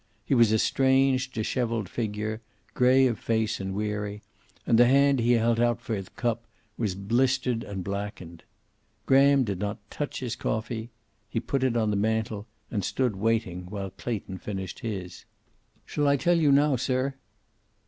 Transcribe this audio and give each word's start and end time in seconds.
He 0.25 0.33
was 0.33 0.51
a 0.51 0.57
strange, 0.57 1.29
disheveled 1.31 1.87
figure, 1.87 2.41
gray 2.73 3.05
of 3.05 3.19
face 3.19 3.59
and 3.59 3.75
weary, 3.75 4.23
and 4.65 4.79
the 4.79 4.87
hand 4.87 5.19
he 5.19 5.33
held 5.33 5.59
out 5.59 5.79
for 5.79 6.01
the 6.01 6.09
cup 6.09 6.47
was 6.75 6.95
blistered 6.95 7.61
and 7.63 7.83
blackened. 7.83 8.41
Graham 9.05 9.43
did 9.43 9.59
not 9.59 9.77
touch 9.91 10.19
his 10.21 10.35
coffee. 10.35 10.89
He 11.29 11.39
put 11.39 11.63
it 11.63 11.77
on 11.77 11.91
the 11.91 11.97
mantel, 11.97 12.47
and 12.71 12.83
stood 12.83 13.15
waiting 13.15 13.67
while 13.67 13.91
Clayton 13.91 14.39
finished 14.39 14.79
his. 14.79 15.25
"Shall 15.85 16.07
I 16.07 16.17
tell 16.17 16.39
you 16.39 16.51
now, 16.51 16.77
sir?" 16.77 17.13